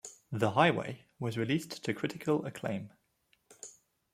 [0.31, 2.89] "The Highway" was released to critical acclaim.